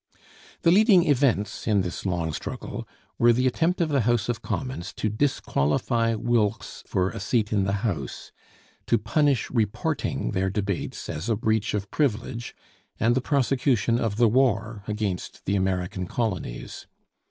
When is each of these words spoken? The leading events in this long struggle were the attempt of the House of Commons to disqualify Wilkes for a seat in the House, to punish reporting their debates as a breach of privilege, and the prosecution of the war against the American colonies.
The 0.63 0.71
leading 0.71 1.05
events 1.07 1.67
in 1.67 1.81
this 1.81 2.07
long 2.07 2.33
struggle 2.33 2.87
were 3.19 3.31
the 3.31 3.45
attempt 3.45 3.79
of 3.81 3.89
the 3.89 4.01
House 4.01 4.29
of 4.29 4.41
Commons 4.41 4.93
to 4.93 5.09
disqualify 5.09 6.15
Wilkes 6.15 6.81
for 6.87 7.11
a 7.11 7.19
seat 7.19 7.53
in 7.53 7.65
the 7.65 7.85
House, 7.85 8.31
to 8.87 8.97
punish 8.97 9.51
reporting 9.51 10.31
their 10.31 10.49
debates 10.49 11.07
as 11.07 11.29
a 11.29 11.35
breach 11.35 11.75
of 11.75 11.91
privilege, 11.91 12.55
and 12.99 13.13
the 13.13 13.21
prosecution 13.21 13.99
of 13.99 14.15
the 14.15 14.27
war 14.27 14.83
against 14.87 15.45
the 15.45 15.55
American 15.55 16.07
colonies. 16.07 16.87